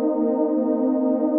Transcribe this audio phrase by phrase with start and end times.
[0.00, 1.29] ピタゴヤピタゴヤ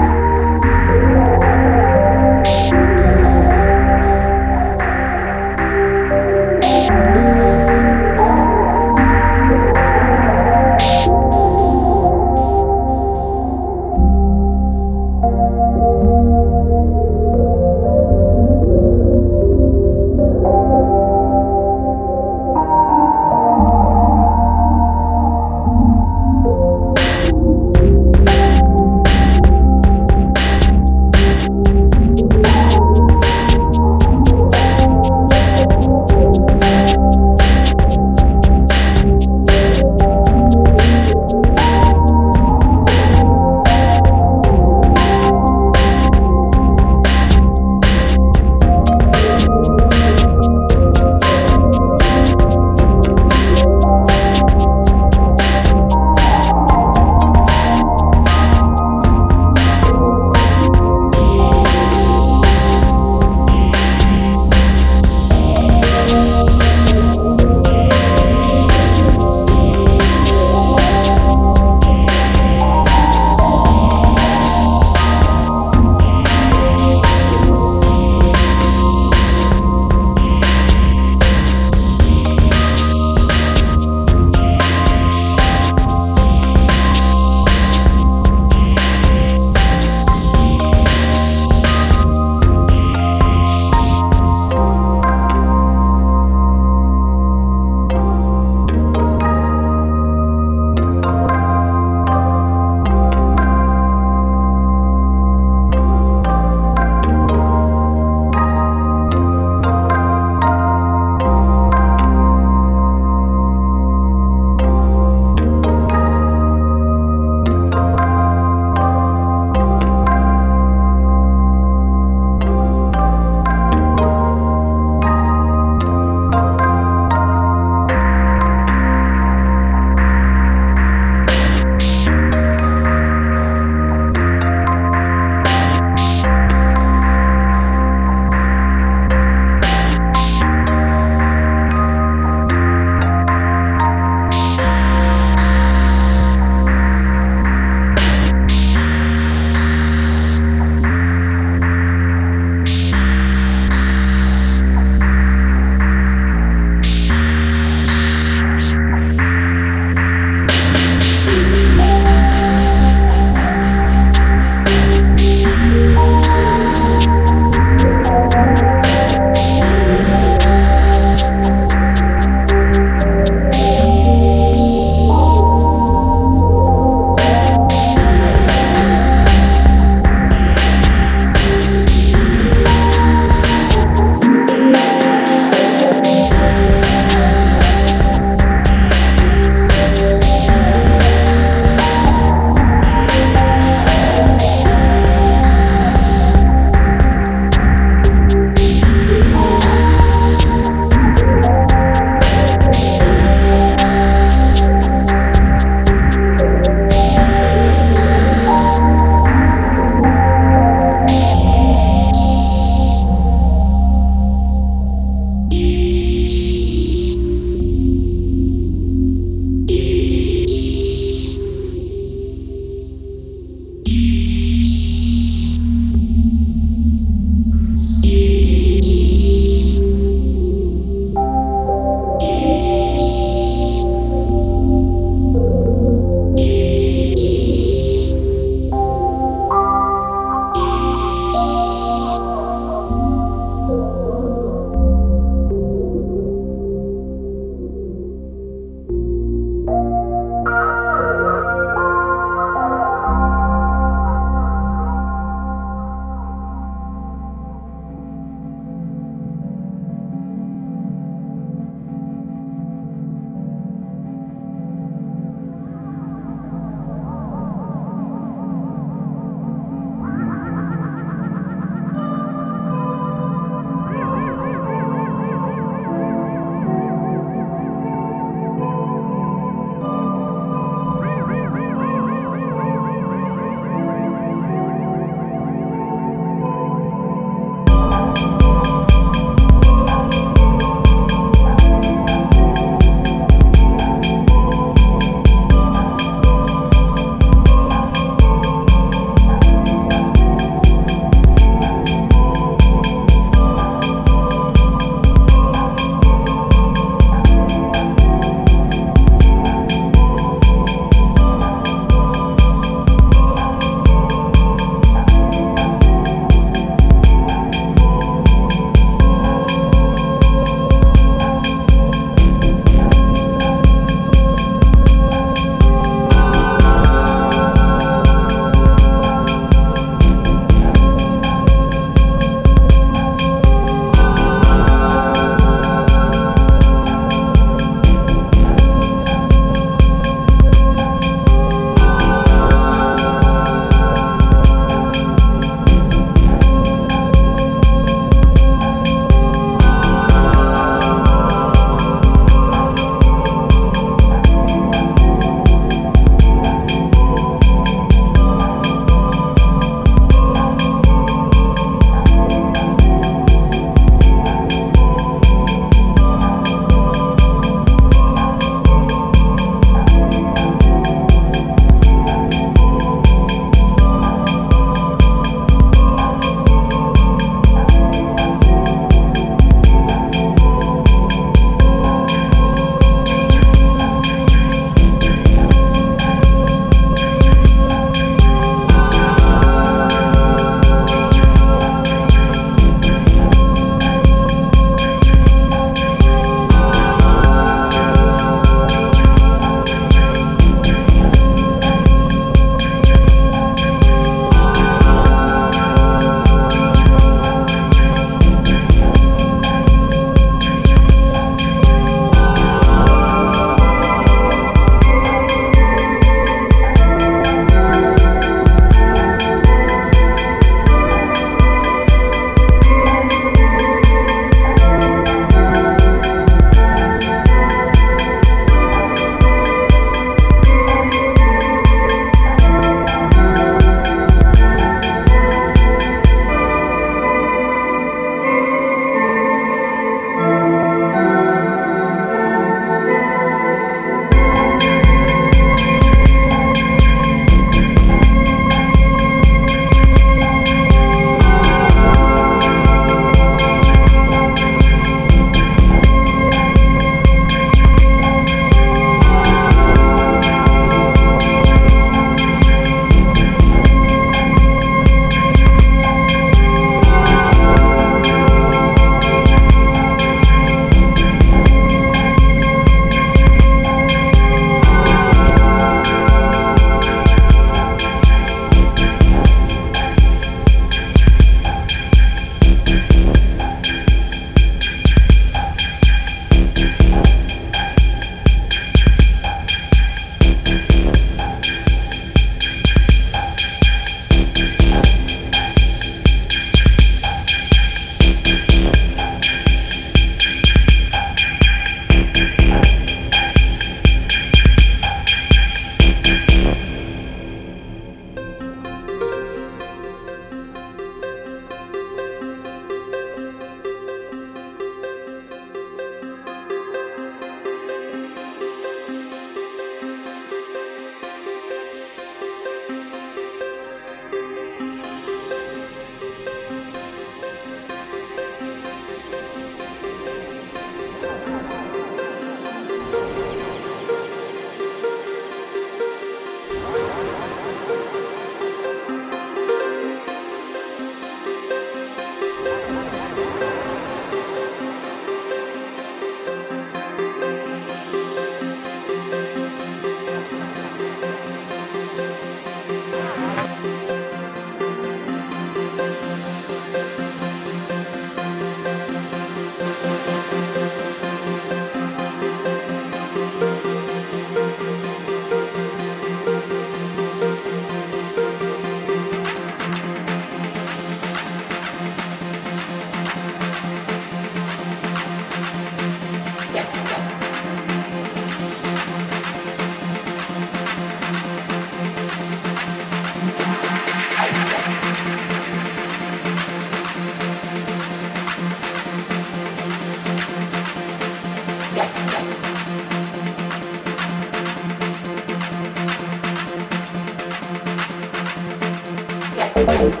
[599.81, 600.00] Bye.